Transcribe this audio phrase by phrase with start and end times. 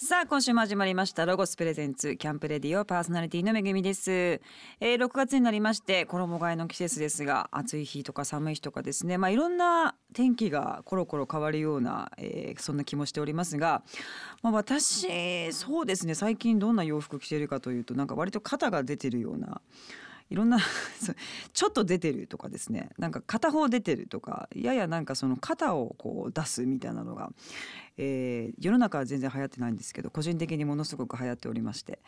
[0.00, 9.18] さあ今週も始まりましたロゴスプレゼンツキャンプレディオパーソナリティのめぐみです、えー、6月になりまして衣替えの季節ですが暑い日とか寒い日とかですね。
[9.18, 13.82] まあいろんな天気がコロコロ変わるような、えー、そんな気もしておりますが、
[14.40, 19.60] まあ、私そうですね最近どんな洋服着てるかというとなんか割と肩が出てるような
[20.30, 20.58] いろんな
[21.52, 27.32] ちょっと出てるとかですねなんか片方出てるとかややなんかその肩をこう出すみたいなのが、
[27.96, 31.98] えー、世の中は全然流行ってないんですけど個人的にものすごく流行っておりまして、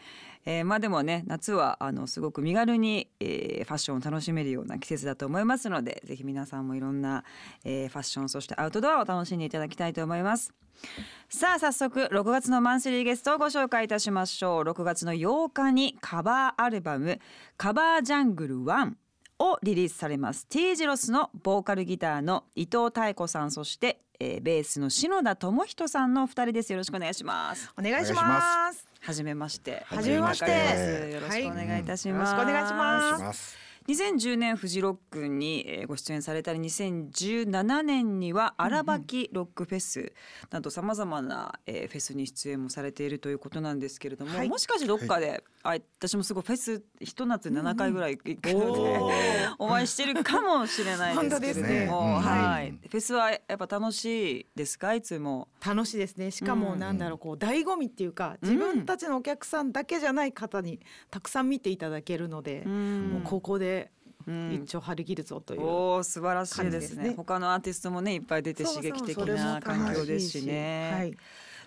[0.45, 7.25] えー、まあでもね夏はあのすごく身軽に、えー、ファッションを楽しめるような季節だと思いますのでぜひ皆さんもいろんな、
[7.65, 10.53] えー、ファッションそしてアウトドアを楽しんでいただきたいと思います。
[11.29, 14.63] さあ早速6月のマンスリーゲストをご紹介いたしましょう。
[14.63, 17.21] 6月の8日にカバーアルバム
[17.57, 18.95] 「カバージャングル1」
[19.39, 20.47] をリリースされます。
[20.49, 26.73] T ジロスのボーカルギターの伊藤妙子さんそして、えー、ベースの篠田智人さんのお二人です。
[26.73, 27.73] よろしくお願いします。
[27.79, 28.87] お願いします。
[29.01, 29.85] はじめまして。
[29.87, 31.11] はじめまして。
[31.13, 32.45] よろしくお願いいたします、はい。
[32.45, 40.13] うんよろしくお願いします2010年フジロックにえーご出演されたり2017年には荒ばきロックフェス
[40.51, 44.49] などさまざまなえーフェスに出演もされているということなんですけれども、はい。
[44.49, 49.55] もしかしてどっかで、あ私もすごいフェスひと夏7回ぐらい行くので、おー。
[49.59, 51.87] お会いしてるかもしれないですけれども、本当ですね。
[51.87, 54.95] はい、はいフェスはやっぱ楽しいですか？
[54.95, 55.49] いつも。
[55.65, 56.31] 楽しいですね。
[56.31, 56.79] しかもうん。
[56.79, 63.80] なんだろうこう醍醐味っていうか自分たちのお客さんだけじゃない方にたくさん見ていただけるので、もうここで
[64.27, 64.53] うん。
[64.65, 67.15] 一丁張り切るぞという、おお素晴らしいですね。
[67.17, 70.91] 他のアーティストもねいっぱい出て刺激的な環境ですしね。
[70.93, 71.17] はい、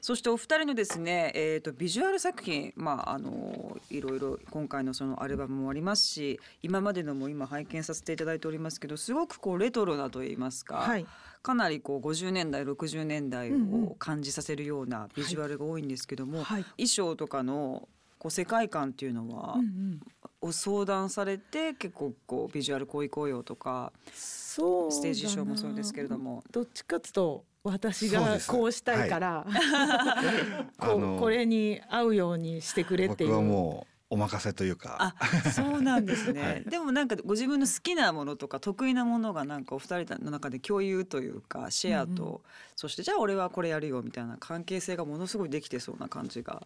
[0.01, 11.05] そしてお二人のですね、えー、とビジュアル作品、まあ、あのいろいろ今回のそのアルバムもありますし今までのも今拝見させていただいておりますけどすごくこうレトロなといいますか、はい。
[11.41, 16.63] かなりこう50年代60年代を感じさせるようなビジュアルが多いんですけども、はい。
[16.75, 17.87] 衣装とかの
[18.17, 19.99] こう世界観っていうのは、うんうん
[20.43, 26.43] お相談されて結構こうビジュアルこういこうよとかそうステージショーもそうですけれども。
[26.51, 29.47] どっちかっていうと私がこうしたいから、
[30.77, 33.29] こあのうこれに合うようにしてくれっていう。
[33.29, 36.41] 僕はもうお任せというかあ、そうなんですね。
[36.41, 42.39] はいでもなんかご自分の好きなものとか得意なものがなんかお二人の中で共有というかシェアと、うんう
[42.75, 46.61] そしてじゃあ俺はこれやるよみたいな関係性がものすごいできてそうな感じが。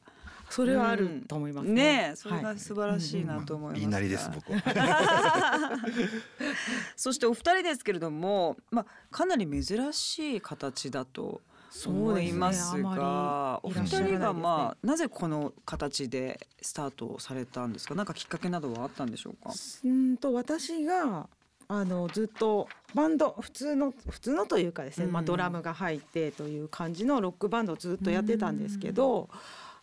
[0.49, 1.73] それはあると思いますね。
[1.73, 3.79] ねえ、それがはい素晴らしいなと思いますが。
[3.79, 5.77] 言いなりです僕は
[6.95, 11.41] そしてお二人ですけれども、まあかなり珍しい形だと
[11.85, 17.95] 思いますそうですねが、お二人がまあなぜこの形でスタートされたんですか？
[17.95, 19.51] なんかきっかけなどはあったんでしょうか？
[19.83, 21.27] うんと私が
[21.67, 29.29] あのずっとバンド普通の普通のというかですね、まあ、うんドラムが入ってという感じのロックバンドをずっとやってたんですけど、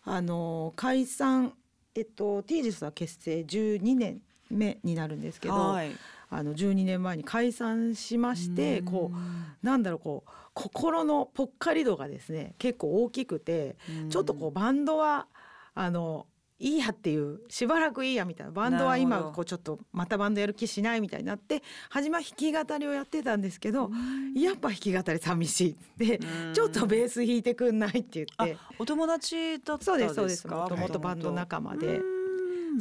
[0.03, 1.53] あの解散
[1.93, 5.91] えっと T ジスは結成12年目になるんですけど、はい。
[6.35, 8.85] あの12年前に解散しましてうん。
[8.85, 13.75] こうなんだろうこう心のぽっかり度がですね結構大きくて
[14.09, 15.27] ちょっとこうバンドは
[15.73, 23.91] あのいいやっていうしばらくいいやみたいなバンドは今こうちょっとまたバンドやる気しないみたいになって初めは弾き語りをやってたんですけど
[24.35, 26.53] やっぱ弾き語り寂しいでうん。
[26.53, 28.23] ちょっとベース弾いてくんないって。
[28.23, 29.83] 言ってお友達だったんですか？
[29.83, 30.47] そうですそうです。
[30.47, 31.99] もともとバンド仲間で。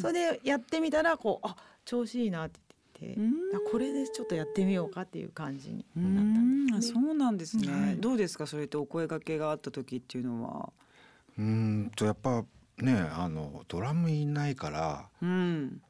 [0.01, 2.61] それでやってみたらこうあ調子いいなって
[3.05, 3.19] て
[3.71, 7.01] これでちょっとやってみようかっていう感じにうなったんですね。
[7.03, 10.73] そうなんですね、はいどうですかそれとお声掛けがあった時っていうのは？
[11.39, 12.45] うーんとやっぱ
[12.79, 15.81] ねあのドラムいないからうん。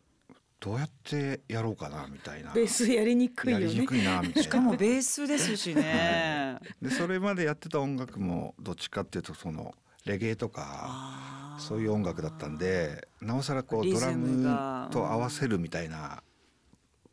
[0.60, 3.86] どうやってやろうかなみたいなベースやりにくいよねやりに。
[3.86, 6.58] くいなみたいなしかもベースですしね。
[6.80, 9.74] でそれまでやってた音楽もどっちかっていうとその
[10.06, 16.22] レゲエとかそういう音楽だったんでなおさらこうドラムと合わせるみたいな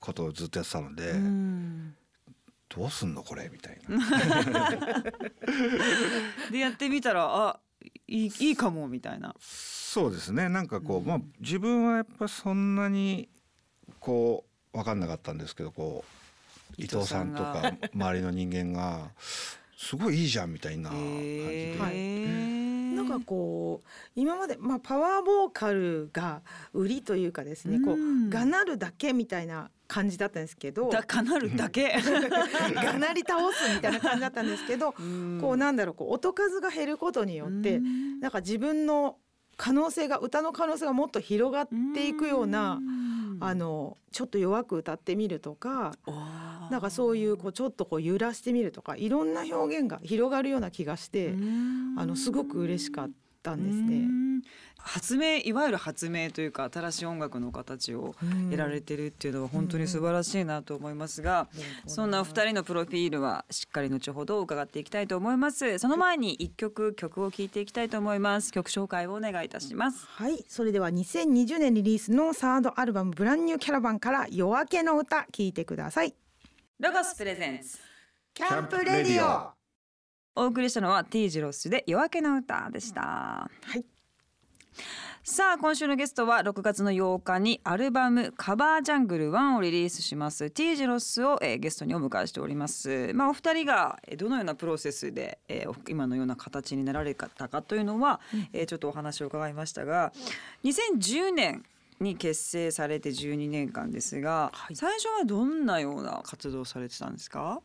[0.02, 1.96] ことをずっとやってたので、うん。
[2.68, 5.04] どうすんのこれみたいな。
[6.52, 7.60] でやってみたらあ
[8.08, 9.36] いいいいかもみたいな。
[9.40, 10.50] そうですね。
[10.50, 11.06] なんかこう、うん。
[11.06, 13.30] まあ自分はやっぱそんなに
[14.00, 16.04] こう分かんなかったんですけどこ
[16.78, 17.54] う伊藤さんとが。
[17.54, 19.12] か周りの人間が
[19.78, 22.60] すごいいいじゃんみたいな感じで、はいへー
[23.09, 26.42] なんかこう今まで、まあ、パワーボーカルが
[26.74, 30.90] 売りというかですね、こうがなるだけみたいな感じだったんですけど。
[30.90, 31.96] だかなるだけ？
[32.76, 34.94] がなり倒すみたいな感じだったんですけど、
[35.42, 38.20] こうなんだろうこう音数が減ることによって、うん。
[38.20, 39.18] なんか自分の
[39.61, 42.79] 可能性が歌の可能性がもっと広がっていくような、
[43.40, 45.93] あのちょっと弱く歌ってみるとか。
[46.72, 51.35] なんかそういうこうちょっとこう揺らしてみるとかいろんな表現が広がるような気がして、
[51.97, 53.09] あのすごく嬉しかっ
[53.43, 54.08] たんですね。
[54.84, 58.16] 発明いわゆる発明というか新しい音楽の形を
[58.50, 61.48] 得られてるっていうのは本当に素晴らしいなと思いますが、
[61.86, 65.78] そんなお二人のプロフィールはしっかり後ほど伺っていきたいと思います。
[65.80, 68.52] その前に一曲曲を聴いていきたいと思います。
[68.52, 70.06] 曲紹介をお願いいたします。
[70.08, 70.44] はい。
[70.48, 76.16] それでは2020年リリースのサードアルバムブランニューキャラバンから夜明けの歌聴いてください。
[76.80, 77.78] ロゴスプレゼンツ。
[78.34, 79.52] キャンプレディオ。
[80.36, 83.02] お送りしたのは T ジロスで夜明けの歌でした。
[83.02, 83.91] はい
[85.23, 90.50] さあ今週のゲストは6月の8日にアルバムカバージャングル1をリリースします。
[90.50, 93.12] T ジロスを、えー、ゲストにお迎えしております。
[93.14, 100.12] まあお二人がどのようなプロセスで、えー、今のような形になられたかというのは、うん、えー、ちょっとお話を伺いましたが
[100.64, 101.64] 2010年
[102.00, 107.62] に結成されて12年間ですが、はい、最初はどんなような活動をされてたんですか？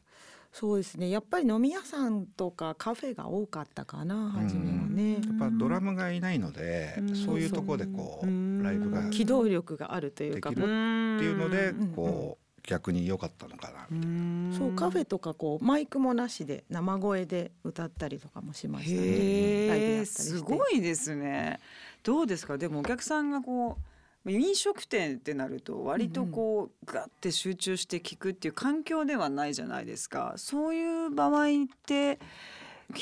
[0.58, 1.11] そうですね。
[1.11, 6.94] やっぱり飲み屋さんとかカフェが多かったかな初めはね、やっぱドラムがいないので、
[7.26, 8.26] そういうところでこう
[8.62, 10.49] ライブが機動力があるというか。
[10.49, 14.56] っていうのでこう逆に良かったのかなみたいな。
[14.56, 19.69] そうカフェとかこうマイクもなしで生声で歌ったりとかもしましたね。
[19.69, 21.61] ライブやったりすごいですね。
[22.03, 22.56] どうですか？
[22.56, 23.95] でもお客さんがこう
[24.31, 30.34] 飲食店ってなると割とこうガッて集中して聞くっていう環境ではないじゃないですか。
[30.37, 31.49] そういう場合っ
[31.87, 32.19] て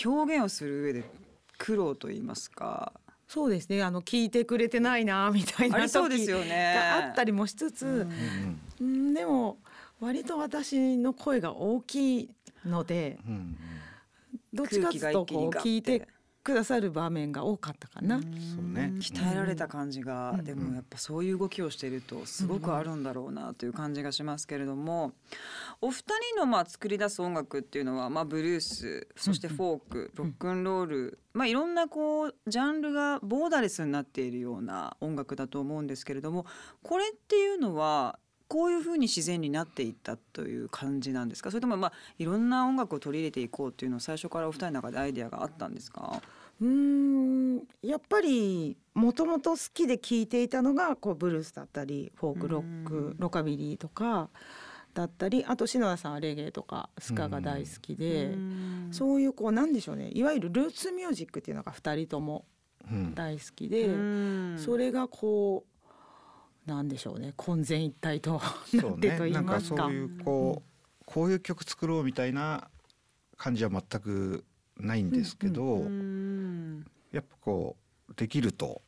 [0.05, 1.05] 表現をする上で
[1.59, 2.93] 苦労と言いますか。
[3.27, 3.83] そうですね。
[3.83, 8.07] あの聞いてくれてないなみたいな時があったりもしつつ、
[8.81, 9.59] うん、でも
[10.01, 12.31] 割と私の声が大きい
[12.67, 13.57] ので、うん、
[14.53, 16.07] どっちかというとこう聞いて
[16.45, 18.21] くださる場面が多かったかな。
[18.21, 18.29] そう
[18.71, 18.93] ね。
[19.01, 25.15] 鍛えられた感じが、でもやっぱそういう動きをしているとすごくあるんだろうなという感じがしますけれども、
[25.81, 26.05] お二
[26.35, 36.45] 人のまあ作り出す音楽っていうのはまあブルース、そしてフォーク、ロックンロール、まあいろんなこうジャンルがボーダレスになっているような音楽だと思うんですけれども、
[36.83, 41.51] これっていうのはこういうふうに自然になっていったという感じなんですか？
[41.51, 46.21] それともまあいろんな音楽を取り入れていこうっていうのを最初からお二人の中でアイデアがあったんですか？
[46.61, 47.57] うん。
[47.83, 54.29] やっぱりもともと好きで聴いていたのがこうブルースだったりフォークロックロカビリーとか
[54.93, 58.37] だったりあと篠田さんはレゲエとかスカが大好きで
[58.93, 60.11] そういうこうなんでしょうね。
[60.13, 62.45] いわゆるルーツミュージックっていうのが2人とも
[63.15, 63.89] 大好きで
[64.59, 65.74] それがこう
[66.67, 67.35] なんでしょうね。
[67.37, 68.43] 混然一体となっ
[68.99, 69.85] てと言いますか。
[69.85, 70.71] そういうこう
[71.05, 72.69] こういう曲作ろうみたいな
[73.37, 74.45] 感じは全く
[74.79, 75.83] ないんですけど、
[77.13, 77.77] やっぱこ
[78.09, 78.81] うできると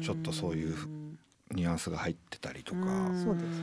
[0.00, 0.76] ちょっとそういう
[1.52, 2.80] ニュアンスが入ってたりとか、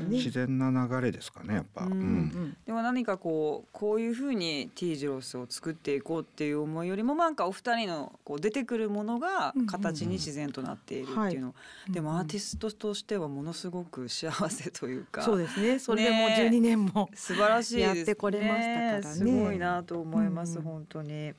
[0.08, 1.92] 自然な流れですかねやっぱ、うん。
[1.92, 11.56] うん、でも何かこうこういうふうに T ジロスを作っていこうっていう思いよりもなんかお二人のこう出てくるものが形に自然となっているっていうの、
[11.90, 15.24] でもアーティストとしてはものすごく幸せというか。
[15.24, 15.80] そうですね。
[15.80, 19.04] それでもう12年も、素晴らしいです、ね、やってこれましたからね。
[19.04, 21.34] すごいなと思います、うん、本当に。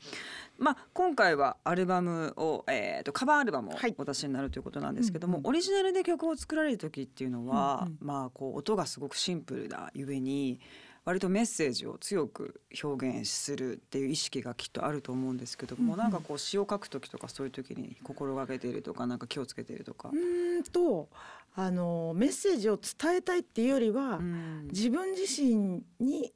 [0.58, 10.60] まあ、今回はアルバムを、えーと、カバーアルバムをお出しになるということなんですけども、はい、オリジナルで曲を作られる時っていうのは、うんうん、まあ、こう音がすごくシンプルなゆえに
[11.04, 20.10] 割とメッセージを強く表現するっていう意識がきっとあると思うんですけども、うんうん、なんかこう詩を書く時とかそういう時に心がけているとかなんか気をつけているとか。
[20.12, 21.08] うんと
[21.54, 26.32] あのメッセージを伝えたいっていうよりは、うん、自分自身に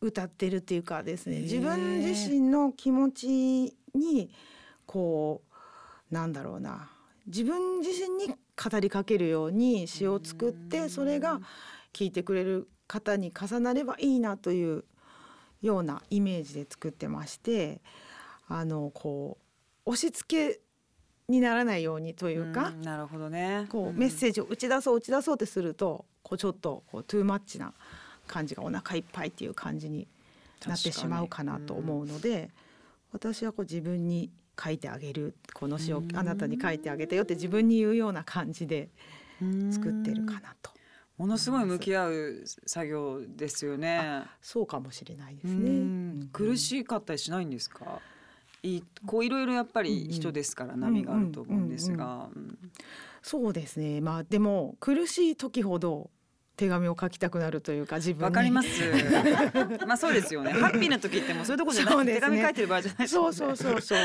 [0.00, 4.30] 歌ってるっていうかですね自分自身の気持ちに
[4.86, 5.42] こ
[6.10, 6.90] うなんだろうな。
[7.26, 11.40] 自分自身に語りかけるように詩を作ってそれが
[11.92, 14.84] 聞いてくれる方に重なればいいなという
[15.62, 17.80] ようなイメージで作ってまして
[18.48, 19.38] あのこ
[19.86, 20.60] う押し付け
[21.28, 23.66] にならないようにというかなるほどね。
[23.68, 27.72] こうメッセージを打ち出そう打ち出そうってするとこうちょっとこうトゥーマッチな
[28.30, 30.06] 感じがお腹いっぱいっていう感じに
[30.66, 32.50] なってしまうかなと思うので、
[33.12, 34.30] 私はこう自分に
[34.62, 38.88] 書いてあげるこの詩をあなたに書いてあげたよって自分に言うような感じで
[39.70, 40.70] 作ってるかなと。
[41.18, 44.22] ものすごい向き合う作業ですよね。
[44.40, 46.26] そうかもしれないですね。
[46.32, 48.00] 苦しかったりしないんですか？
[48.62, 52.28] いこういろいろやっぱり人ですから波があると思うんですが。
[53.22, 54.00] そうですね。
[54.00, 56.10] まあでも苦しい時ほど
[56.60, 58.68] 手紙を書きたくなるというか自分わかります。
[59.86, 60.52] まあそうですよね。
[60.52, 63.98] ハッピーな時ってもうそういうとこじゃない、ね、手紙書いてる場合じゃない、ね、そうそうそうそう。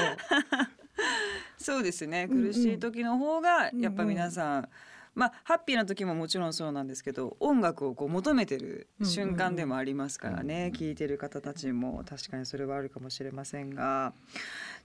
[1.59, 2.29] そうですね。
[2.29, 4.69] 苦しい時の方がやっぱ皆さん、
[5.15, 12.05] まあハッピーな時ももちろんそうなんですけど音楽をこう求めてる瞬間でもありますからね、聴いてる方たちも。
[12.07, 14.13] 確かにそれはあるかもしれませんが。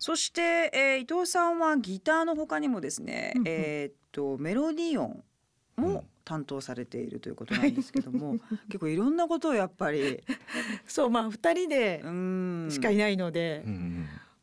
[0.01, 5.25] そして、えー、伊藤さんはギターの他にもですね、うんうん、えー、っとメロディオン
[5.81, 8.37] も担当されているということなんですけども、
[8.69, 10.23] 結構いろんなことをやっぱり
[10.87, 13.65] そうまあ2人でしかいないので、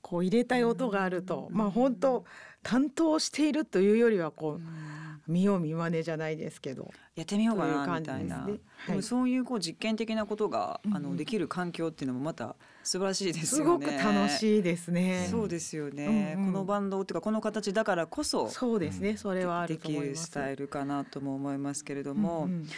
[0.01, 2.25] こう入れたい音があると、まあ本当
[2.63, 4.61] 担当しているというよりはこう。
[5.27, 12.55] 見よう見まねじゃないですけどやってみようかなみたいな、ねはい、そういうこう実験的なことが、あのできる環境っていうのもまた
[12.87, 13.45] 素晴らしいですよね。
[13.45, 15.27] すごく楽しいですね。
[15.29, 16.35] そうですよね。
[16.37, 19.17] うんうん、このバンドっていうかこの形だからこそそうですね。
[19.17, 20.07] それはあると思います。
[20.07, 22.69] できるスタイルかなとも思いますけれども、うんうん、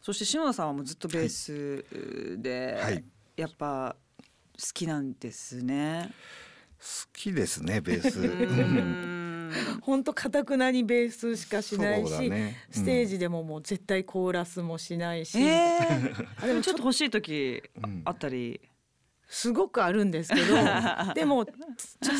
[0.00, 3.04] そして篠田さんはもうずっとベースで、はい、
[3.36, 3.96] やっぱ
[4.58, 6.10] 好きなんですね。
[6.78, 9.80] 好きですねベース。
[9.82, 17.62] 本当かたくなにベースしかしないし、ねうん、ステージでももう絶対コーラスもしないし、えー、でもちょっと欲しい時
[18.06, 18.58] あったり。
[19.32, 20.54] すごくあるんですけど
[21.14, 21.46] でも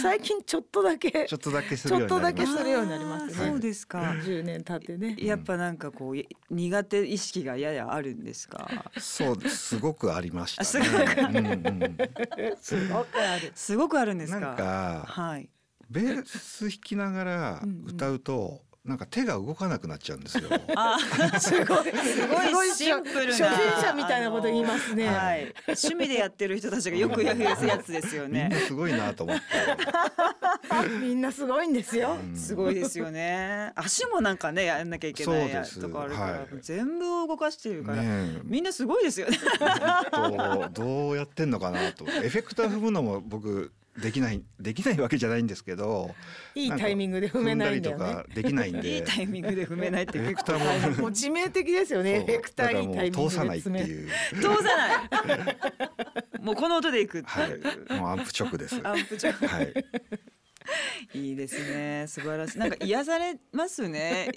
[0.01, 3.35] 最近ちょっとだけちょっとだけするようになります。
[3.35, 3.99] そうですか。
[3.99, 5.17] 10年経ってね。
[5.19, 8.69] やっぱなんかこう苦手意識がややあるんですか？
[8.99, 9.79] そうす。
[9.79, 10.85] ごくありました、ね、すご
[13.05, 13.53] くある。
[13.55, 14.15] すごくある。
[14.15, 15.49] んですかはい。
[15.91, 20.49] ベース弾きながら歌うと、なんか手が動かなくなっちゃうんですよ。
[20.75, 20.99] あ、
[21.39, 23.33] すごい、すごいシンプルな。
[23.33, 25.07] 初心者みたいなこと言いますね。
[25.07, 25.55] はい。
[25.67, 28.51] 趣味でやってる人たちがよくやるやつですよね。
[28.67, 29.45] すごいなと思って。
[30.99, 32.17] みんなすごいんですよ。
[32.35, 33.73] すごいですよね。
[33.75, 39.39] 足もなんかねやんなきゃいけないやとかあるから、はい、全部動かしてるから、ね、みんなすごいですよね。
[40.73, 42.07] どうやってんのかなと。
[42.07, 43.73] エフェクター踏むのも僕
[44.03, 46.15] できないできないわけじゃないんですけど
[46.55, 48.25] いいタイミングで踏めないんだよね。
[48.35, 48.97] できないんで。
[48.97, 50.97] いいタイミングで踏めないってエフェクターも。
[51.03, 52.13] もう致命的ですよね。
[52.13, 54.09] エフェクターいいタイミングで通さないっていう。
[54.35, 56.41] 通さない。
[56.43, 57.23] もうこの音でいく。
[57.23, 57.99] はい。
[57.99, 58.81] もうアンプ直です。
[58.83, 59.33] アンプ直。
[59.33, 59.75] はい。
[61.15, 62.07] いいですね。
[62.09, 62.59] 素晴らしい。
[62.59, 64.31] なんか癒されますね。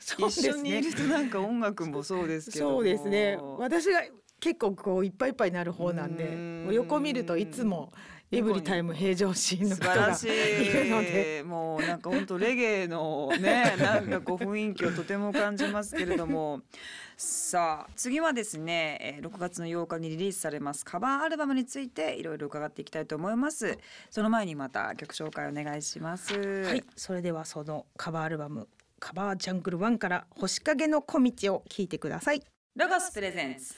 [0.00, 3.38] 一緒にいるとなんか音楽もそうですけどそうですね。
[3.58, 4.02] 私が
[4.40, 7.92] 結構こういっぱいいっぱいになる方なんで横見るといつも
[8.32, 11.42] エブリタイム平常心の方がいるので。
[11.44, 16.62] もうなんか本当レゲエのねなんかこう雰囲気をとても感じますけれども。
[17.16, 23.78] さあ次はですね6月の8日にリリースされますカバーアルバムについていろいろ伺っていきたいと思います。
[24.10, 26.34] その前にまた曲紹介お願いします。
[26.34, 28.66] はいそれではそのカバーアルバム
[28.98, 32.42] カバージャングル1から星影の小道を聞いてください。
[32.76, 33.74] ロゴスプレゼンツ。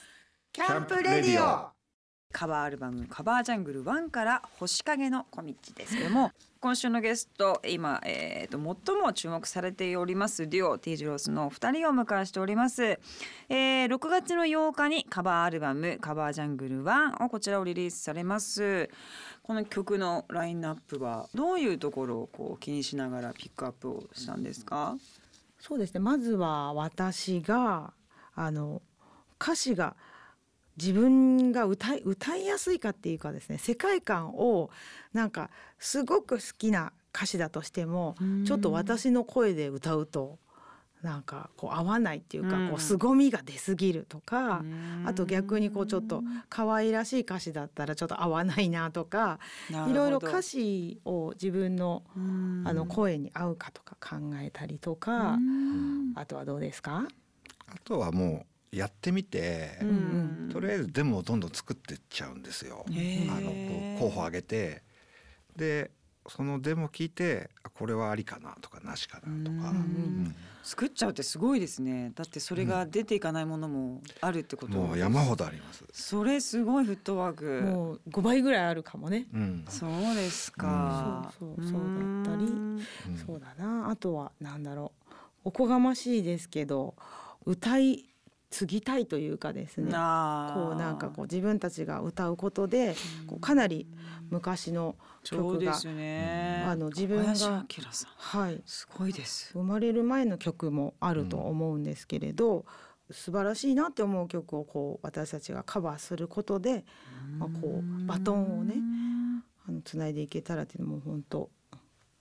[0.52, 1.73] キャンプレディオ
[2.34, 18.90] カバーアルバム「カバージャングル1」から「星影の小道」ですけども 今週のゲスト今、えーと、最も注目されておりますデュオ T ジロスの2人を迎えしております、えー、6月の8日にカバーアルバム「カバージャングル1」をこちらをリリースされます。
[19.44, 24.96] この曲のラインナップはどういうところをこう気にしながらピックアップをしたんですか？
[25.60, 26.00] そうですね。
[26.00, 27.92] まずは私が
[28.34, 28.82] あの
[29.40, 29.94] 歌詞が
[30.76, 34.70] 「自分が歌い歌いやすいかっていうかですね世界観を
[35.12, 40.38] なんかすごく好きな歌詞だとしてもちょっと私の声で歌うと
[41.02, 44.64] なんかこう合わないっていうか、こう凄みが出すぎるとか、
[45.04, 49.38] あと逆にこうちょっと可愛らしい歌詞だったらちょっと合わないなとか
[49.70, 52.04] いろいろ歌詞を自分の
[52.64, 55.38] あの声に合うかとか考えたりとか
[56.14, 57.06] あとはどうですか？
[57.68, 59.92] あとはもうやってみて、うんう
[60.46, 62.84] ん、とりあえずデモをどんどん作ってっちゃうんですよ。
[62.88, 64.82] あの候補上げて。
[65.56, 65.90] で
[66.26, 72.12] そのデモ聞いてこれはありかなとかなしかなとか、うん、作っちゃうってすごいですね。
[72.14, 75.84] だってそれが出ていかないものもあるってこと、うん、もう山ほどあります。
[75.92, 77.60] それすごいフットワーク。
[77.66, 81.70] もう5倍ぐらいあるかもね、うん、そうですか、そうそう。
[81.70, 81.80] そう
[82.24, 82.48] だったり、
[83.26, 83.90] そうだな。
[83.90, 85.04] あとはなんだろう。
[85.44, 86.94] おこがましいですけど
[87.44, 88.13] 歌い
[88.54, 89.94] 継ぎたいというかですねこう
[90.76, 92.94] なんかこう自分たちが歌うことで
[93.26, 93.88] こうかなり
[94.30, 94.94] 昔の
[95.24, 97.64] 曲が、ね、あの自分が
[98.16, 98.62] はい。
[98.64, 99.50] すごいです。
[99.54, 102.58] 生まれる前の曲もあると思うんですけれど、
[103.08, 106.84] うん、素晴らしいなって思う曲をこう私たちがカバーすることで、
[107.38, 108.76] まあ、こうバトンをね
[109.68, 111.50] あのつないでいけたらっていうのも本当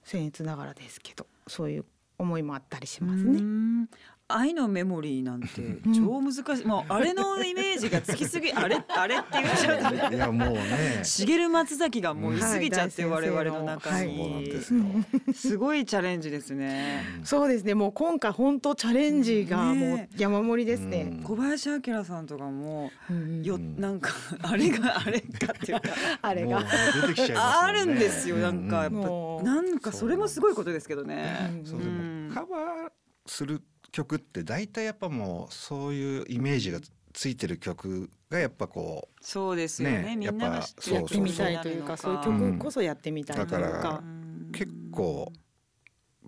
[0.04, 1.86] 僭越ながらですけどそういう
[2.18, 3.88] 思いもあったりしますね。
[4.36, 5.48] 愛のメモリーなんて
[5.96, 11.02] 超難しい、もうあれのイメージがつきすぎ あれあれって言っちゃうといやもうね。
[11.04, 17.04] 茂松崎がもういすぎちゃって、我々の中に、そうなんですごいチャレンジですね。
[17.24, 17.74] そうですね。
[17.75, 21.08] もう今回本当チャレンジがもう山盛りですね。
[21.18, 21.24] うん。
[21.24, 24.12] 小林明さんとかもうんよなんか
[24.42, 25.90] あれがあれかっていうか。
[26.22, 26.60] あれが。
[26.60, 26.70] もう
[27.02, 27.82] 出てきちゃいますもんね。
[27.82, 28.38] あるんですよ。
[28.38, 31.62] なんかやっぱなんかそれもすごいことですけどね。
[31.66, 32.92] そうんもカバー
[33.25, 33.62] する
[33.93, 36.79] 曲って大体やっぱもうそういうイメージが
[37.13, 40.01] ついてる曲がやっぱこそうですよね。
[40.01, 44.03] ねみんなが知ってるやっぱやってみたいというかそういう曲こそやってみたいというだか
[44.50, 45.31] う結構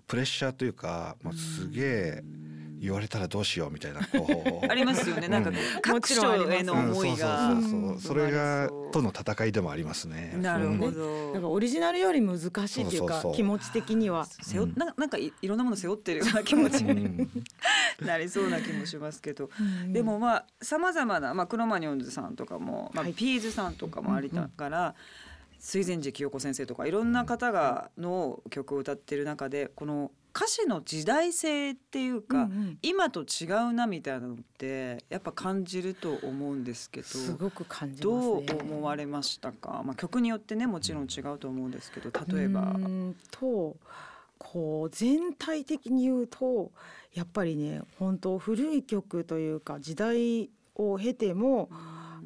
[0.06, 2.22] プレッシャーというかもうすげえ
[2.78, 4.66] 言われたらどうしようみたいなこう。
[4.70, 5.28] ありますよね。
[5.28, 5.56] なんかうん。
[5.82, 7.52] 各所への思いが。
[7.52, 7.90] うんそうそうそう。
[7.90, 10.34] そうそれがうんとの戦いでもありますね。
[10.40, 10.94] なるほうん。
[10.94, 11.32] ど。
[11.32, 13.34] なんかオリジナルより難しいっていうかそうそうそう。
[13.34, 14.26] 気持ち的には。
[14.26, 14.74] 背負うん。
[14.76, 18.06] ななんかいいろんなもの背負ってるような気持ちにうん。
[18.06, 19.50] なりそうな気もしますけど、
[19.88, 23.14] でもまあさまざまな、まあ、クロマニョンズさんとかも、まあはい。
[23.14, 24.94] ピーズさんとかもありながら、
[25.58, 37.06] 水前寺清子先生とかいろんな方がの曲を歌ってる中でこの歌詞の時代性っていうか、うんうん今と違うなみたいなのってやっぱ感じると思うんですけど。
[37.06, 38.60] すごく感じどうますね。
[38.62, 42.76] 思われましたか、まあ、曲によってねもちろん違うと思うんですけど例えば
[43.30, 43.76] と
[44.38, 46.70] こう全体的に言うと
[47.14, 51.70] やっぱりね本当古い曲というか時代を経ても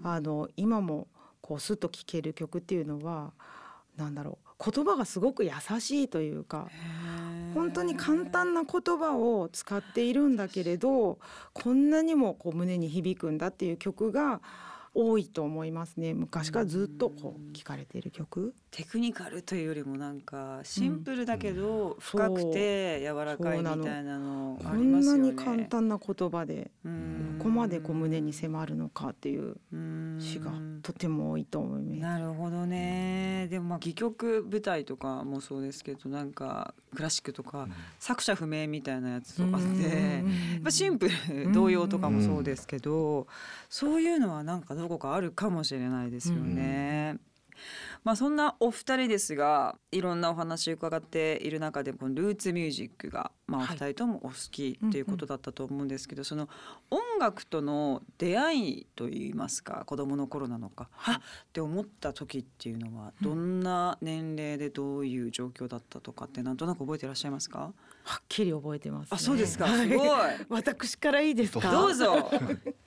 [0.02, 1.06] あの今も
[1.40, 3.32] こうスッと聴ける曲っていうのは
[3.96, 6.68] なんだろう言葉がすごく優しいというか
[7.54, 11.18] 本当に簡単な言葉を使っているんだけれど
[11.52, 14.40] こんなにもこう胸に響くんだっていう曲が
[14.94, 18.54] 多いと思いますね昔からずっとこう聞かれている曲。
[18.70, 22.00] テクニカルというよりもなんかシンプルだけどうん。
[22.00, 25.22] 深くて柔らかいみたいなのありこんますよね。
[25.22, 27.36] なに簡単な言葉でうん。
[27.38, 30.18] ここまでこう胸に迫るのかっていううん。
[30.20, 32.00] 詩がとても多いと思います。
[32.00, 33.48] なるほどね。
[33.50, 43.26] でもまあ戯曲舞台とかもそうですけどなんかクラシックとか作者不明みたいなやつとかってやっぱシンプル童謡とかもそうですけど
[43.68, 47.18] そういうのはなんかどこかあるかもしれないですよね。
[48.04, 56.48] まあそんなお二人ですがいろんなお話伺っている中でこのルーツミュージックがまあお二人ともお好きっていうことだったと思うんですけど、その
[56.90, 61.20] 音楽との出会いといいますか子供の頃なのか、はっっ
[61.52, 67.72] て思った時っていうのはどんな年齢でどういう状況だったとかってなんとなく覚えていらっしゃいますか？
[68.04, 69.08] はっきり覚えてます、ね。
[69.12, 69.64] あそうですか。
[69.66, 70.08] はいすごい。
[70.48, 71.70] 私からいいですか？
[71.70, 71.94] どう。
[71.94, 72.30] ぞ。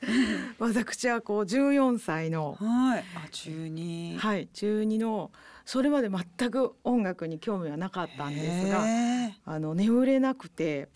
[0.60, 3.04] 私はこう14歳のはい。
[3.26, 4.18] あ中二。
[4.18, 5.32] はい中二の
[5.66, 8.86] それまで全く音楽に興味はなかったんですが、
[9.46, 10.90] あの眠れなくて。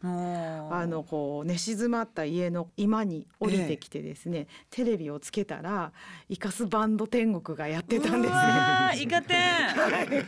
[0.70, 5.92] あのこう寝静まった家の居間に降りてきてですね、テレビをつけたら
[6.30, 8.34] イカスバンド天国がやってたんです
[9.02, 9.38] イカ天。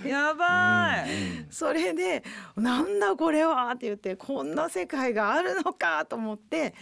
[0.06, 1.46] やばい。
[1.50, 2.24] それで
[2.56, 6.74] なんだこれはって言ってこんな世界があるのかと思って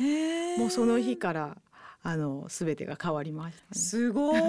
[0.57, 1.57] もうその日から
[2.03, 3.67] あの全てが変わりました、ね。
[3.73, 4.41] すごい。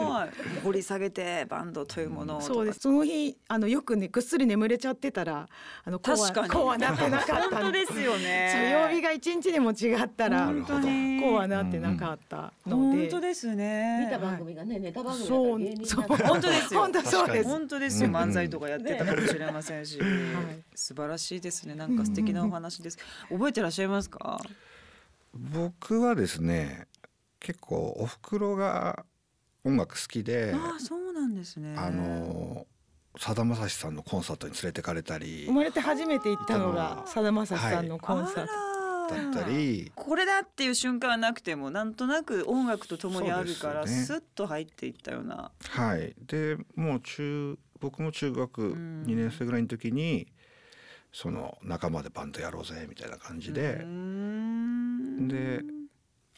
[0.64, 2.40] 掘り下げてバンドというものを。
[2.40, 2.80] そうです。
[2.80, 5.48] その日あのよくねぐっすり眠れちゃってたら
[5.84, 6.50] あのこうは確かに。
[6.50, 8.70] こうはなってなかった本当ですよね。
[8.72, 12.98] 曜日が一日でも違ったら本当にこうはなってなかったので。
[13.02, 14.06] 本当ですね。
[14.06, 16.80] 見た番組がね、ネタ番組だそうそう本当ですよ。
[16.80, 18.08] 本当そうです本当ですよ。
[18.08, 19.98] うん漫才とかやってたかもしれませんし、
[20.74, 21.74] 素晴らしいですね。
[21.74, 22.98] なんか素敵なお話です。
[23.28, 24.40] 覚えてらっしゃいますか？
[25.34, 26.86] 僕はですね
[27.42, 29.04] 結構お袋が
[29.64, 31.74] 音楽好きでああ、そうなんですね。
[31.76, 32.66] あの
[33.18, 38.72] さだまさしさんのコンサートに連れてかれたり生まれて初めて行ったのがさだまさしさんのコンサート。
[39.12, 39.90] だったり。
[39.94, 45.50] これだっていう瞬間はなくてもなんとなく音楽とともにあるからスッと入っていったような。
[45.68, 46.14] はい。
[46.26, 49.04] でもう中僕も中学ん。
[49.06, 50.28] 2年生ぐらいの時に
[51.12, 53.84] その仲間でバンドやろうぜみたいな感じで。
[55.28, 55.60] で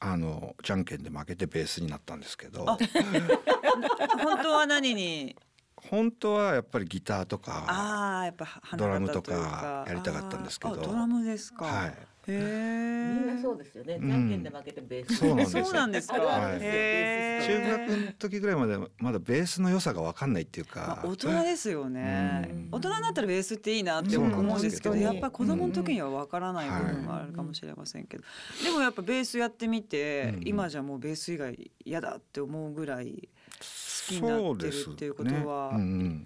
[0.00, 2.66] あのじゃんけんで負けてベースになったんですけど
[4.22, 5.36] 本当は何に？
[5.76, 8.32] 本当はやっぱりギターとか
[8.76, 11.64] ドラムとかやりたかったんですけどドラムですか。
[11.66, 11.94] はい。
[12.32, 13.98] みんなそうですよね。
[14.00, 15.16] うんじゃんけんで負けてベース。
[15.16, 16.14] そうなんですか。
[16.14, 21.00] 中学の時ぐらいまでまだベースの良さが分かんないっていうか。
[21.02, 22.68] まあ、大人ですよね、うん。
[22.72, 28.24] 大人になったらベースっていいなって思うんですけどやっぱり子供の時には分からない部分があるかもしれませんけど、
[28.64, 30.48] でもやっぱベースやってみて、うん。
[30.48, 33.64] 今じゃもうベース以外嫌だって思うぐらい好
[34.08, 35.72] きになってるっていうことは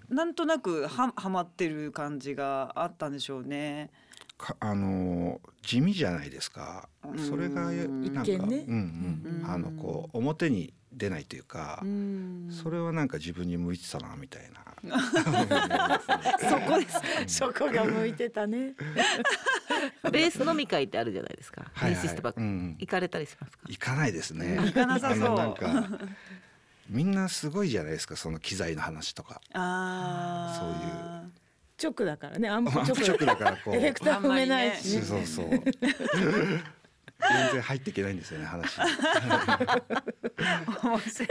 [0.09, 3.91] なんとなくははまってる感じがあったんでしょうね。
[4.39, 6.89] かあの地味じゃないですか。
[7.29, 11.83] それがうんなんか、ねうんうん、あのこう表に出ないというか、
[12.49, 14.59] それはなんか自分に向いてたなみたいな。
[16.49, 16.89] そこで
[17.27, 17.39] す。
[17.39, 18.73] そこが向いてたね。
[20.11, 21.63] ベース飲み会ってあるじゃないですか。
[21.63, 23.63] ベはいはいーシストばっかうん行かれたりしますか？
[23.67, 24.57] 行かないですね。
[24.57, 25.85] 行かなさそうなんか
[26.89, 29.41] みんなすごいじゃないですかその機材の話とか。
[29.53, 31.38] あそういう
[31.81, 32.49] 直だからね。
[32.49, 33.75] アンプ直直だからこう。
[33.75, 35.01] エフェクター踏めないしね。
[35.01, 35.49] そうそう。
[37.19, 38.79] 全然入っていけないんですよね話。
[40.83, 41.27] 面白い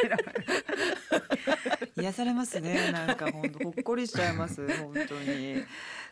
[1.97, 5.65] 癒されますねなんか本当ほっこりしちゃいます本当に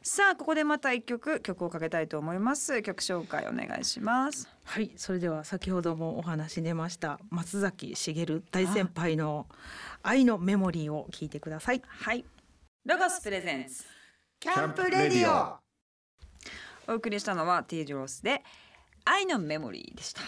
[0.03, 9.47] さあここでまた一曲曲をかけたいと思います曲紹介お願いしますはい、それでは先ほどもお話出ました松崎しげる大先輩の
[10.03, 11.83] 愛のメモリーを聞いてください。
[11.87, 12.25] はい
[12.85, 13.85] ロゴスプレゼンツ
[14.47, 15.57] キャンプレディオ。
[16.87, 18.45] お送りしたのは T ジロスで
[19.05, 20.21] 愛のメモリーでした。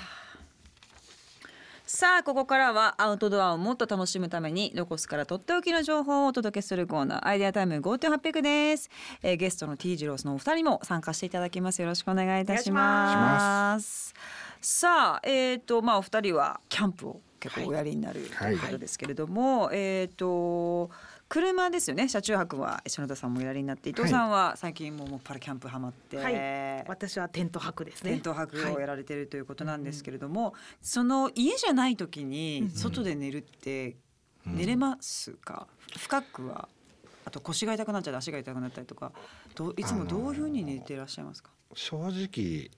[1.86, 8.90] さあここからはアウトドアをもっと楽しむためにロゴスからとっておきの情報をお届けするコーナーアイデアタイム5.800です、
[9.22, 11.80] えー、ゲストの T ジロスのお二人も参加していただきます。
[11.80, 14.14] よろしくお願いいたします。
[14.60, 20.90] さあえっ、とまあお二人はキャンプを結構おやりになる、ということですけれども、えっ、と
[21.28, 22.08] 車ですよね。
[22.08, 26.84] 車中泊は篠田さんもおやりになって伊藤さんは最近もうもっぱらキャンプハマって、はい。
[26.88, 28.12] 私はテント泊ですね。
[28.12, 28.74] テント泊をはい。
[28.80, 33.96] やられてるということなんですけれども、その家じゃない時にうん外で寝るって
[34.46, 35.66] 寝れますか、
[35.98, 36.68] 深くは
[37.26, 39.12] あと腰が痛くなっちゃって足が痛くなったりとか
[39.54, 42.70] どういつもどういうふうに寝ていらっしゃいますか、正直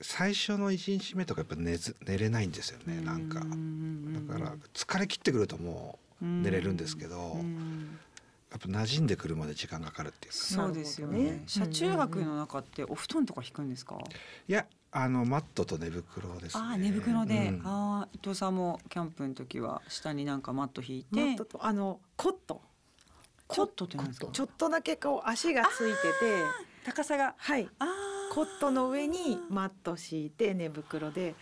[0.00, 3.40] 最初の一日目とかやっぱ寝ず寝れないんですよねなんか。
[3.40, 7.98] だから疲れ切ってくるともう寝れるんですけど、うん。
[8.50, 10.38] やっぱ馴染んでくるまで時間かかるっていうか。
[10.38, 11.42] そうですよね。
[11.46, 13.98] 車中泊の中ってお布団とか引くんですか、
[14.48, 16.62] いやあのマットと寝袋ですね。
[16.64, 17.66] ああ寝袋で、うん。
[17.66, 21.20] ああ伊藤さんもキャンプの時は下になんかマット引いて。
[21.20, 22.62] マットとあのコット。
[23.46, 24.28] コットってなんですか？
[24.32, 26.42] ちょっとだけこう足がついてて、
[26.86, 27.34] 高さが。
[27.36, 27.68] はい。
[27.78, 27.88] あー。
[28.34, 31.34] コットの上にマット敷いて寝袋で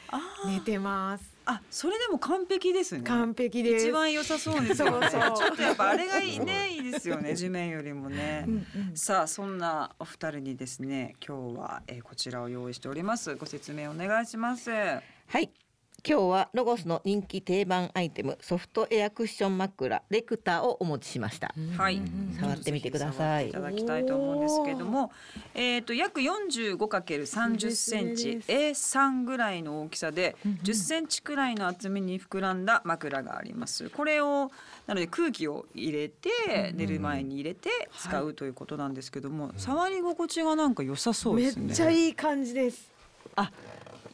[0.46, 1.35] 寝てます。
[1.46, 3.02] あそれでも完璧ですね。
[3.04, 3.86] 完璧です。
[3.86, 5.08] 一番良さそうですよね。
[5.10, 5.36] そうそう。
[5.36, 8.96] ちょっとやっぱあれがいいねいいですよね地面よりもね、うんうん。
[8.96, 13.36] さあそんなお二人にですね今日は、えー、こちらを用意しております。
[13.36, 14.70] ご説明お願いします。
[14.70, 15.00] は
[15.38, 15.65] い。
[16.08, 21.52] 今日はロゴスの人気定番アイテムソフトエアクッション枕レクターをお持ちしました。
[21.76, 22.00] はい、
[22.38, 25.10] 触ってみてくださいいただきたいと思うんですけれども、
[25.52, 33.90] えっ、と約 45×30 センチ A3 ぐらいの大きさで10センチくらいの厚みに膨らんだ枕があります。
[33.90, 34.52] これを
[34.86, 36.30] なので空気を入れて
[36.72, 41.74] 寝る前に入れて使うということなんですけども、触り心地がなんか良さそうめっですね。
[41.74, 42.94] ちゃいい感じです。
[43.34, 43.50] あ、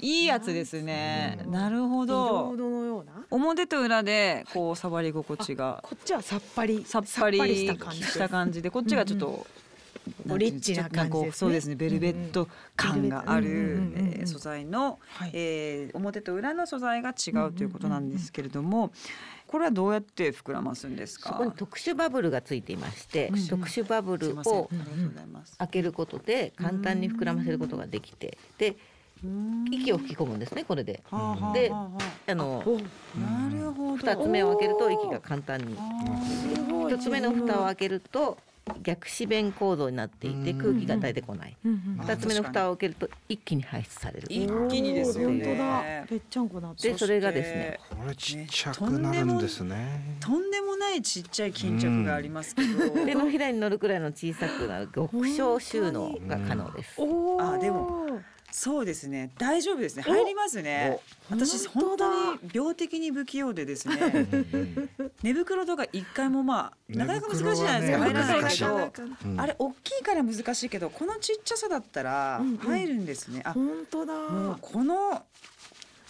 [0.03, 1.39] いいやつですね。
[1.49, 2.53] なるほロど。
[2.55, 2.57] ー。
[2.57, 3.13] ドのような。
[3.31, 5.79] 表と裏でこう触り心地が。
[5.85, 8.01] こっちはさっぱりさっぱりした感じ。
[8.01, 9.47] ですした感じでこっちがちょっと、
[10.37, 11.09] リッチな感じですね。
[11.11, 14.15] こうそうですねベルベット感があるうんうんうんうん。
[14.19, 15.31] えー素材の、はい。
[15.35, 18.91] えー表と裏の素材が違うということなんですけれども、
[19.47, 21.29] これはどうやって膨らますんですか？
[21.31, 23.47] そこに特殊バブルがついていまして、うん。
[23.47, 24.55] 特殊バブルをりがとう
[25.11, 25.57] ございます。
[25.59, 28.77] 開けることで簡単に膨らませることができてで
[29.71, 31.03] 息を吹き込むんですねこれで。
[31.55, 31.91] では
[32.27, 33.97] あのあなるほど。
[33.97, 35.77] 二つ目を開けると息が簡単に。
[36.55, 36.93] すごい。
[36.93, 38.39] 一つ目の蓋を開けると
[38.83, 40.59] 逆止弁構造になっていてうん。
[40.59, 41.57] 空気が出てこない。
[41.65, 44.27] 二つ目の蓋を開けると一気に排出される。
[44.29, 45.45] 一気にですよね。
[45.45, 45.83] 本当だ。
[46.09, 46.91] ぺっちゃんこなって。
[46.91, 47.81] でそれがですね。
[47.91, 50.17] これちっちゃくなるんですね。
[50.21, 56.97] とんでもないちっちゃい巾着がありますけど、手のひらに乗るくらいの小さくなる極小収納が可能です。
[57.41, 58.07] あでも
[58.53, 59.31] そうですね。
[59.39, 60.03] 大丈夫ですね。
[60.03, 61.01] 入りますね。
[61.31, 64.27] 私本本当に病的に不器用でですね。
[65.23, 68.93] 寝袋とか一回もまあなかなか難しいじゃないですか、寝入らないけど
[69.43, 72.59] あれ大きいから難しいけどこのちっちゃさだったらうんうん。
[72.59, 74.13] 入るんですね、あ本当だ。
[74.15, 75.23] もうこの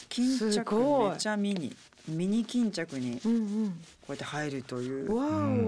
[0.08, 1.76] 巾す着めっちゃミニ
[2.08, 3.64] ミニ巾着にこうんうん。
[3.66, 3.68] う
[4.08, 5.08] やって入るという。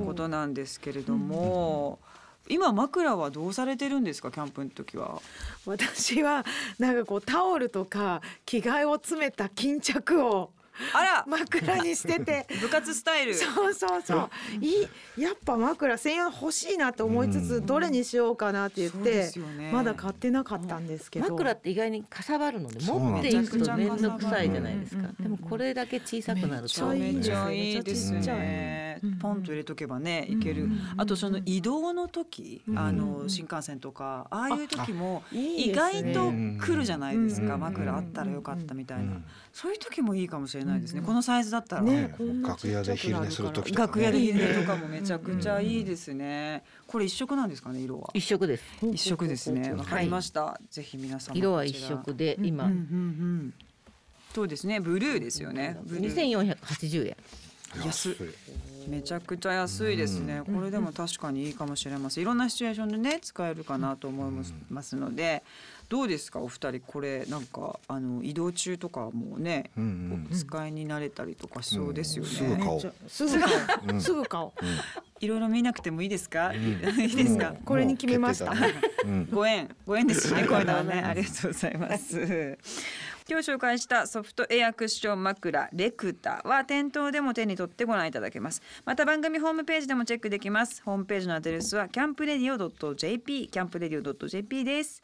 [0.04, 2.00] ことなんですけれども、
[2.48, 4.30] 今枕はどうされてるんですか？
[4.30, 5.20] キャンプの時は。
[5.66, 6.44] 私は
[6.78, 10.50] なんかこうタオルとか着替えを詰めた巾着を
[10.92, 11.24] あら。
[11.26, 12.46] 枕にしてて。
[12.60, 13.34] 部活スタイル。
[13.34, 14.30] そうそうそう。
[14.60, 14.84] い
[15.18, 17.66] いやっぱ枕専用欲しいなと思いつつ、うん。
[17.66, 19.70] どれにしようかなって言ってね。
[19.72, 21.30] まだ買ってなかったんですけど。
[21.30, 24.98] 枕って意外にかさばるので持っていくと面倒くさいじゃないですか。
[24.98, 26.68] うんうんうんうんでもこれだけ小さくなると。
[26.68, 27.82] めっちゃいいめちゃいい。
[27.82, 28.84] ですめちゃちっちゃね。
[29.02, 39.20] ね、ポンと入れとけばねいける、あとその移動の時、あの新幹線とかああいう時も意外と来るじゃないですか、枕あったらよかったみたいな、
[39.54, 42.12] そういう時もいいかもしれないですね、このサイズだったら、ね、
[42.42, 48.10] 楽屋で昼寝する時とか、楽屋で昼寝とかもめちゃくちゃいいですね、これ一色なんですかね色は？
[48.14, 48.64] 一色です。
[48.82, 49.72] 一色ですね。
[49.72, 52.68] わかりました、ぜひ皆さん色は一色で今、
[54.34, 54.80] そうですね？
[54.80, 55.78] ブルーですよね。
[55.86, 57.16] 二千四百八十円。
[57.86, 58.16] 安い
[58.88, 62.22] めちゃくちゃ安いですね、これでも確かにいいかもしれません。
[62.22, 64.30] いろんなシチュエーションでね使えるかなと思い
[64.70, 65.42] ますので、
[65.88, 66.40] どうですか？
[66.40, 72.80] お二人これなんかあの移動中とかもね、うんうん、使いになれたりとかしそうですよね、すぐ買おう。
[73.08, 73.52] すぐ買
[73.92, 74.52] おう、すぐ買おう、
[75.20, 76.76] いろいろ見なくてもいいですか、いい
[77.16, 77.54] ですか？
[77.64, 78.52] これに決めました、
[79.30, 80.44] ご縁ご縁です ね。
[80.46, 81.02] こういうのはね。
[81.04, 82.58] ありがとうございます
[83.26, 88.60] 今日紹介したソフトエアクッション枕レクタは店頭でも手に取ってご覧いただけます。
[88.84, 90.82] また番組ホームページでもチェックできます。
[90.84, 95.02] ホームページのアドレスはキャンプレディオ .jp キャンプレディオ .jp です。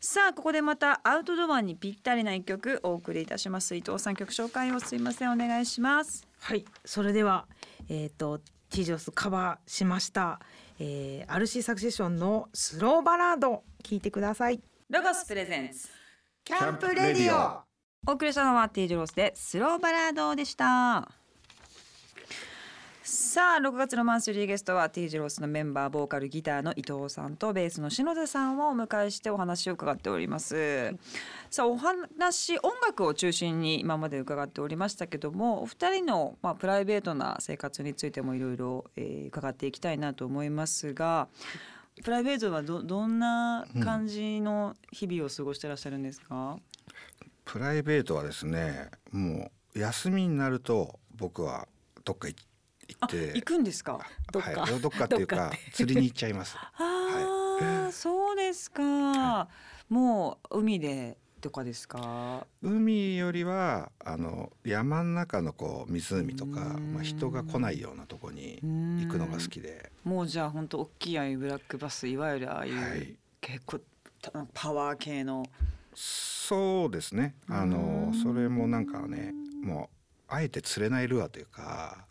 [0.00, 3.74] さあここでまたアウトドアにぴったりな一曲お送りいたします。
[3.74, 5.32] 伊藤さん曲紹介をすいません。
[5.32, 6.28] お願いします。
[6.40, 6.66] はい。
[6.84, 7.46] それでは
[7.88, 10.40] えっ、ー、とティジョスカバーしました、
[10.78, 14.60] えー、RC サクセッションのスローバラード聞いてください。
[14.90, 16.01] ロゴスプレゼンツ
[16.44, 17.60] キャンプレディオ。
[18.04, 21.08] お送りしたのは T ジロースでスローバラードでした。
[23.04, 30.96] さあ6月のマンスリーゲストは T ジロースのメンバーボーカルギターの伊藤さんとベースの篠田さんをお迎えしてお話を伺っております。
[31.48, 38.84] さあお話音楽を中心に今まで伺っておりましたけどもお二人のまあプライベートな生活についてもいろいろ
[39.28, 41.28] 伺っていきたいなと思いますが
[42.02, 46.62] プライベートはどどんな感じの日々を過ごしてらっしゃるんですか、うん
[47.44, 51.66] プライベートはですねもう休みになると僕は
[52.04, 53.98] どっか行って行くんですか？
[54.32, 56.56] どっか、はい、どっかっていうか 釣りに行っちゃいます。
[56.78, 59.48] ああ、はい、そうですか、は
[59.90, 62.46] い、もう海でとかですか？
[62.62, 66.60] 海よりはあの山の中のこう湖とか
[66.94, 69.92] まあ、人が来ないようなとこに行くのが好きで。
[70.04, 73.80] もうじゃあ本当大きいああいうブラックバスいわゆるああいう、はい、結構
[74.54, 75.44] パワー系の。
[75.94, 77.34] そうですね。
[77.48, 82.06] あのそれもなんかねもうあえて釣れないルアーというか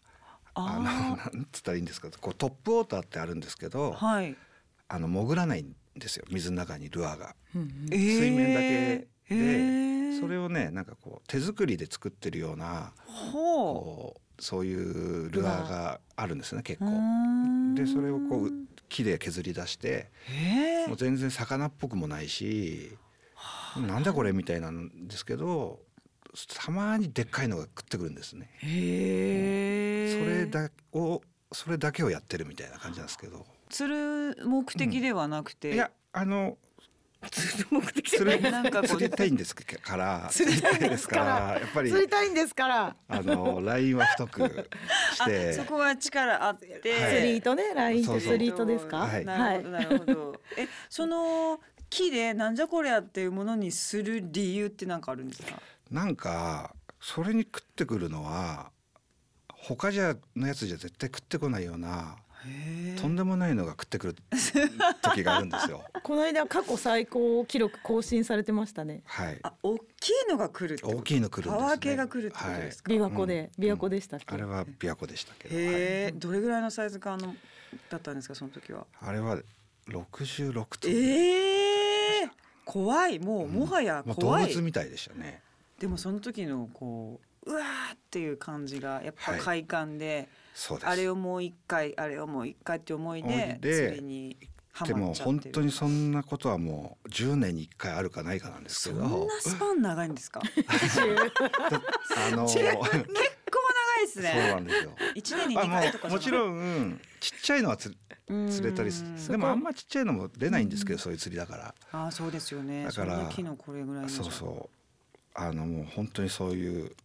[0.53, 2.09] あの なんつったらいいんですか？
[2.19, 4.35] こうトップウォーターってあるんですけど、はい、
[4.89, 6.25] あの潜らないんですよ。
[6.29, 12.93] 水の中にルアーが、えー、水面だけで、えー、それをねなんかこう手作りで作ってるような
[13.31, 16.85] こうそういうルアーがあるんですね結構。
[17.75, 18.51] でそれをこう
[18.89, 22.97] 木で削り出して、えー、もう全然魚っぽくもないし
[23.77, 25.79] なんだこれみたいなんですけど
[26.65, 28.49] たまにでっかいのが食ってくるんですね。
[28.57, 33.45] へそれだをそれだけをやってるみたいな感じなんですけど。
[33.69, 36.57] 釣る目的ではなくて、うん、いやあの
[37.29, 40.27] 釣る目的釣りなんか釣りたいんですから。
[40.31, 41.25] 釣りたいですから。
[41.60, 41.89] やっぱり。
[41.89, 42.95] 釣りたいんですから。
[43.07, 44.41] あのラインは太く
[45.13, 45.53] して。
[45.53, 46.81] そこは力あって、はい、
[47.15, 48.97] 釣り糸ねラインと釣り糸ですか？
[48.97, 50.41] はい、なるほどなるほど。
[50.57, 55.62] えその木でなんじゃこりゃっていうものにする理由って何かあるんですか？
[55.91, 58.71] なんかそれに食ってくるのは
[59.53, 62.15] 他じゃのやつじゃ絶対食ってこないような
[62.99, 64.15] とんでもないのが食ってくる
[65.01, 65.84] 時があるんですよ。
[66.04, 69.04] この間過去最高記録更新されてましたね。
[69.06, 69.39] はい。
[69.43, 72.91] あ、大きいのが来る大きいの来るんです、ね、パワー系が来るってことですか？
[72.91, 75.56] はい、琵琶湖で、琵琶湖でしたっけ、うん、あれは琵琶湖でしたけど。
[75.56, 77.36] へえ、はい、どれぐらいのサイズ感の
[77.89, 78.86] だったんですかその時は？
[78.99, 79.39] あれは
[79.88, 80.91] 六十六トン。
[80.91, 82.30] ええー。
[82.65, 85.41] 怖いもう、もはや怖い動物みたいでしたね
[85.80, 90.30] でもその時のこううわーっていう感じがやっぱ快感で、
[90.69, 94.38] はい、あれをもう一回あれをもう一回って思いでそれに
[94.86, 99.08] でも本当にそんなことはもう10年に1回あるかないかなんですけど。
[99.08, 100.41] そんなスパン長いんですか？
[102.32, 104.32] あの結構長いですね。
[104.34, 104.95] そうなんですよ。
[105.15, 107.93] 1年に2回とかもちろんちっちゃいのはつ
[108.27, 109.27] 釣れたりする。
[109.30, 111.75] でもあんまちっちゃいのも出ないんですけどそういう釣りだから。
[111.91, 112.86] ああそうですよね。
[112.86, 114.80] だから木のこれぐらいそうそう
[115.33, 116.95] あのもう本当にそういう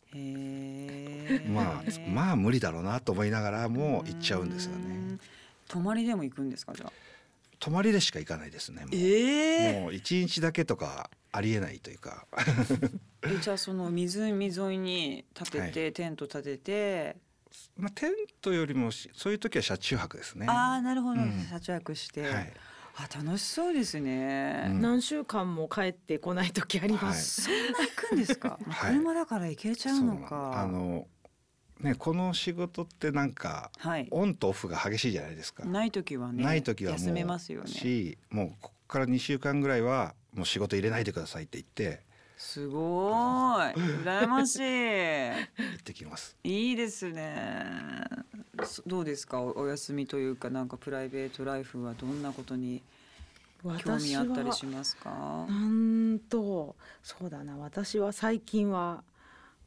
[1.49, 5.19] まあまあ無理だろうなと思いながらも行っちゃうんですよね。
[5.69, 6.93] 泊まりでも行くんですかじゃあ？
[7.59, 12.27] 泊まりでしか行かないですねもう,、えー、もう一日だけとかありえないというか。
[13.23, 17.17] えじゃあその湖沿いに立てて、はい、テント立てて。
[17.77, 18.13] まあ、テン
[18.43, 20.47] トよりもそういう時は車中泊ですね。
[20.49, 22.53] ああなるほど、うん、車中泊して、はい、
[22.99, 30.61] あ楽しそうですね、うん、何週間も帰ってこない時あります、はい、そんな行くんですか、 はい、車だから行けちゃうのか。
[30.61, 31.07] あの
[31.81, 34.09] ねこの仕事ってなんかはい。
[34.11, 35.67] オンとオフが激しいじゃないですか。
[35.67, 37.69] ない時はねない時は休めますよね。
[37.69, 42.03] しもうここから2週間ぐらいはもう仕事入れないでくださいって言って
[42.37, 43.75] すごーい。
[44.05, 44.61] 羨ましい。
[45.57, 46.37] 行ってきます。
[46.45, 48.05] いいですね。
[48.65, 49.41] そどうですか？
[49.41, 52.83] おお休みというかなんかプライベートライフはどんなことに
[53.63, 55.11] 興味私あったりはしますか？
[55.49, 57.57] なんとそうだな。
[57.57, 59.03] 私は最近は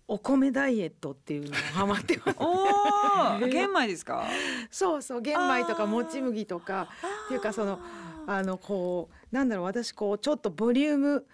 [0.07, 2.35] お米ダイエットっていうのをハマってます。
[2.41, 4.27] おお 玄米ですか？
[4.69, 6.87] そうそう玄米とかもち麦とか
[7.25, 7.79] っていうかその
[8.27, 11.25] あのこうなんだろう私こうちょっとボリューム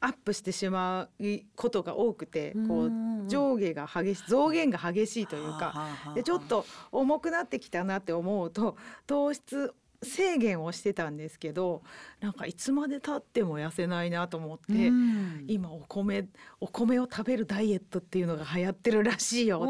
[0.00, 11.82] アップしてしまうことが多くてこう上下が激しい増減が激しいというかでちょっと重くなってきたなって思うと糖質制限をしてたんですけど
[12.20, 15.44] なんかいつまで経っても痩せないなと思って、うん。
[15.48, 16.26] 今お米
[16.60, 19.62] お米を食べるダイエットっていうのが流行ってるらしいよ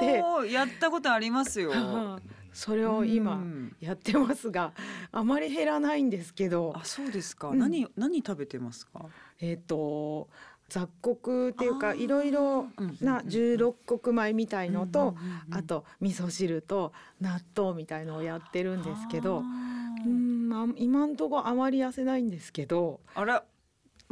[0.00, 0.52] て言って。
[0.52, 1.72] やったことありますよ
[2.54, 3.76] それを今うん。
[3.80, 4.72] やってますが
[5.12, 7.58] あまり減らないんですけどあそうですか、うん。
[7.58, 9.06] 何何食べてますか？
[9.40, 10.28] えっ、と
[10.70, 12.68] 雑穀っていうかいろいろ
[13.02, 15.14] な十六穀米みたいのと、
[15.50, 23.44] あと味噌汁と納豆みたいのをやってるんですけどあうーんまあ今んとこあまり痩せないんですけどあら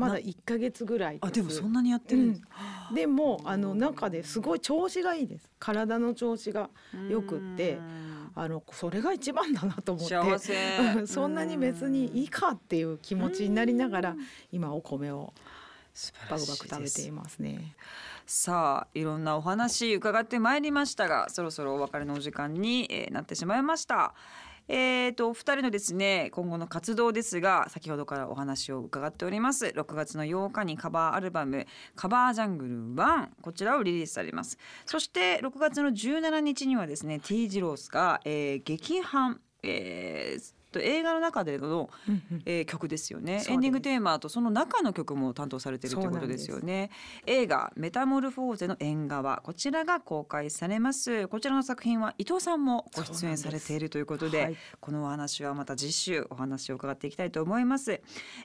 [0.02, 2.42] まだ1ヶ月ぐらいあでもそんなにやってるんです、
[2.94, 5.48] でもあの中ですごい調子がいいです。
[5.58, 6.70] 体の調子が
[7.08, 8.12] よくってうん。
[8.34, 11.06] あのそれが一番だなと思って。
[11.06, 14.16] そんなに別にいいかっていう気持ちになりながら
[14.50, 15.32] 今お米を
[16.30, 17.76] バクバク食べていますね。
[18.26, 24.14] さあいろんなお話伺ってまいりましたがそろそろお別れのお時間に、えーなってしまいました。
[24.74, 29.66] えー、とお二人のですね今後の活動ですが先ほどからお話を伺っております。
[29.66, 34.56] 6月の8日にカバーアルバム「カバージャングル1」こちらをリリースされます。
[34.86, 41.90] そして6月の17日にはですね T 字ロースが、えー劇版、えーと映画の中での、
[42.44, 43.40] えー曲ですよね。
[43.40, 43.50] す。
[43.50, 46.90] エンディングテーマとその中の曲も担当されているということですよね。
[47.26, 49.42] 映画メタモルフォーゼの縁側。
[49.44, 51.28] こちらが公開されます。
[51.28, 54.56] こちらの作品は伊藤さんもご出演されているということではい。
[54.80, 58.00] このお話はまた次週お話を伺っていきたいと思います、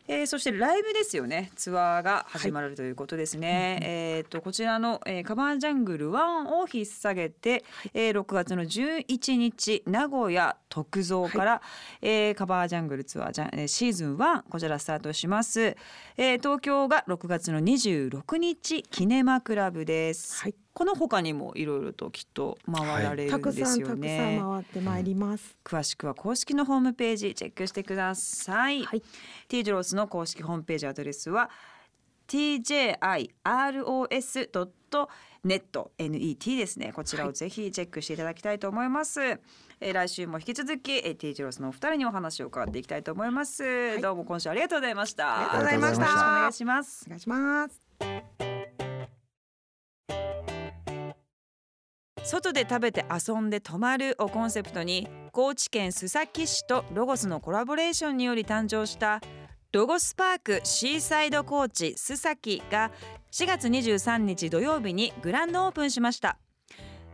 [0.07, 1.51] えーそしてライブですよね。
[1.55, 7.63] ツアーが始まるということですね、えっとこちらの、えーカバージャングル1を引っ提げて、
[7.93, 11.61] えー6月の11日名古屋徳蔵から、
[12.01, 15.75] えーカバージャングルツアーじゃ、えーシーズン1こちらスタートします、
[16.17, 20.55] えー東京が6月の26日キネマクラブです、はい。
[20.73, 25.57] この他にもいろいろときっと回られるたんでくさんたくさんすよね、回ってまいります。
[25.63, 29.01] 詳しくは公式のホームページチェックしてください、はい。
[29.47, 31.49] T ジロースの公式ホームページアドレスは
[32.27, 34.77] tjiros.net
[35.43, 36.93] net ですね。
[36.93, 45.37] こちらをぜひチェックしていただきたいと思います、えー来週も引き続きえー T ジロースのお二人にお話を伺っていきたいと思います、どうも今週ありがとうございました。
[45.37, 46.03] ありがとうございました。
[46.03, 47.81] お願いしますお願いします。
[52.23, 59.21] 外で食べて遊んで泊まるをコンセプトに高知県須崎市とロゴスのコラボレーションにより誕生した
[59.77, 62.89] ロゴスパークシーサイド高知須崎が
[63.31, 66.39] 4月23日土曜日にグランドオープンしました。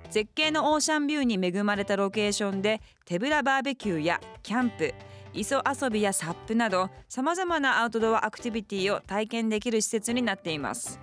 [0.09, 4.93] 絶景のオーシャンビューに恵まれたロケーションで手ぶらバーベキューやキャンプ
[5.33, 11.01] 磯遊びやサップなどさまざまなアウトドアアクティビティを体験できる施設になっています。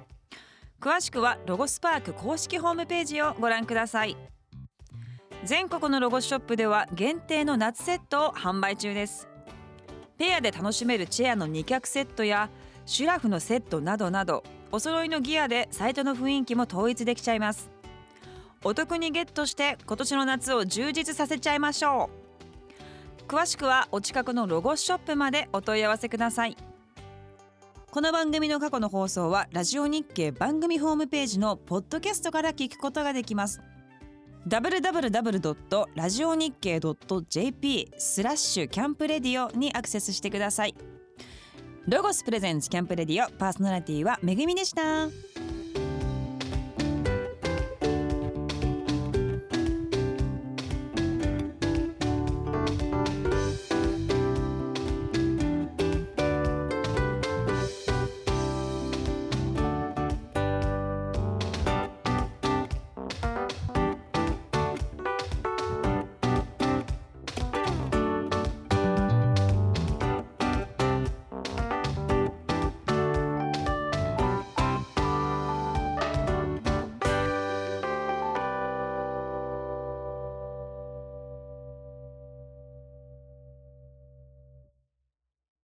[0.81, 4.17] 詳しくはロゴスパーク公式ホームページをご覧ください。
[5.45, 9.30] 全国のロゴスショップでは限定の夏セットを販売中です。
[10.21, 12.51] ペアで楽しめるチェアの2脚セットや
[12.85, 17.71] シュラフのセットなどなどお揃いのギアでサイトの雰囲気も統一できちゃいます。
[18.63, 22.11] お得にゲットして今年の夏を充実させちゃいましょ
[23.23, 23.33] う。
[23.33, 26.57] 詳しくはお近くのロゴショップまでお問い合わせください。
[27.91, 33.63] この番組の過去の放送はラジオ日経番組ホームページのポッドキャストから聞くことができます。
[34.49, 35.85] Www.
[35.95, 36.81] ラジオ日経
[37.29, 40.75] .jp スラッシュキャンプレディオにアクセスしてください
[41.87, 45.09] ロゴスプレゼンツキャンプレディオパーソナリティはめぐみでした